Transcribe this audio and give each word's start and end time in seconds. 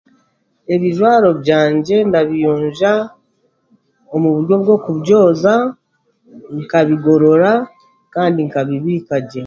Ebijwaro 0.73 1.29
byangye 1.41 1.97
ndabiyonja 2.09 2.91
omu 4.15 4.29
buryo 4.35 4.55
bw'okubyoza 4.61 5.53
nkabigorora 6.59 7.51
kandi 8.13 8.39
nkabibiika 8.47 9.15
gye. 9.29 9.39